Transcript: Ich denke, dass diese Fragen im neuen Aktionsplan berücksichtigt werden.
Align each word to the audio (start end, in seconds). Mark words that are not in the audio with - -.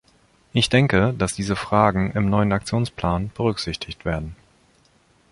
Ich 0.51 0.69
denke, 0.69 1.13
dass 1.15 1.35
diese 1.35 1.55
Fragen 1.55 2.09
im 2.13 2.27
neuen 2.27 2.51
Aktionsplan 2.53 3.29
berücksichtigt 3.35 4.03
werden. 4.03 4.35